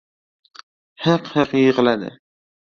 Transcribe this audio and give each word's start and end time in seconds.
Hiq-hiq 1.03 1.53
yig‘ladi... 1.61 2.11